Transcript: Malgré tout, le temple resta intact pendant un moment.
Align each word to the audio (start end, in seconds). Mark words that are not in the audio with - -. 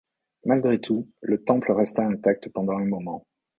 Malgré 0.45 0.79
tout, 0.81 1.07
le 1.21 1.43
temple 1.43 1.73
resta 1.73 2.03
intact 2.03 2.49
pendant 2.49 2.75
un 2.75 2.85
moment. 2.85 3.27